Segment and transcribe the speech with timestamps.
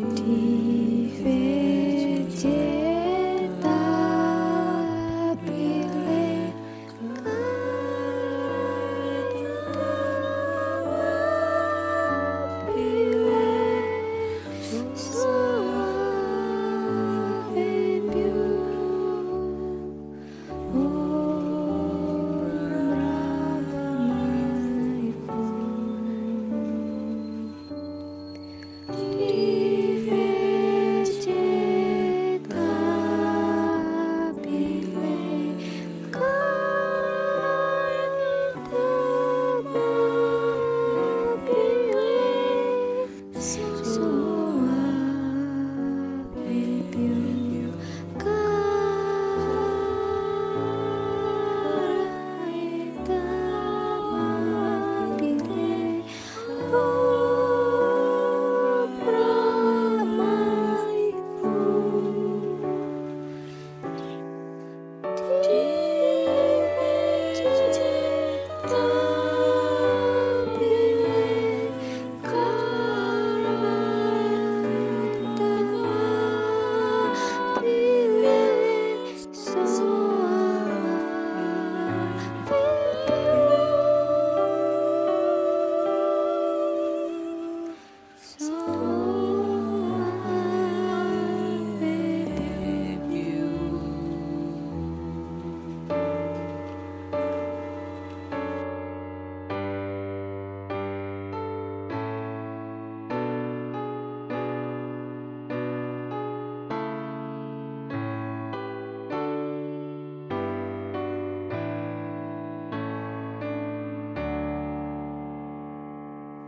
[0.00, 0.67] 地